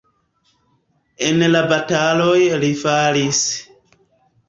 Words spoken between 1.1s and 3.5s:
En la bataloj li falis.